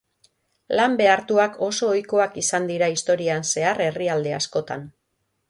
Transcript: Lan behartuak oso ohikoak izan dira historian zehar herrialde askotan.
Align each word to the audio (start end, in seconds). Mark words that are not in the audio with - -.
Lan 0.77 0.95
behartuak 1.01 1.59
oso 1.67 1.89
ohikoak 1.89 2.39
izan 2.43 2.65
dira 2.73 2.89
historian 2.95 3.47
zehar 3.53 3.85
herrialde 3.91 4.35
askotan. 4.41 4.89